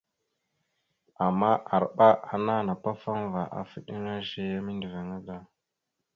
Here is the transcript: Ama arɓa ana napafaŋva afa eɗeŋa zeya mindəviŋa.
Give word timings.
Ama 1.25 1.49
arɓa 1.75 2.07
ana 2.33 2.53
napafaŋva 2.67 3.41
afa 3.59 3.75
eɗeŋa 3.79 4.13
zeya 4.29 4.59
mindəviŋa. 4.65 5.37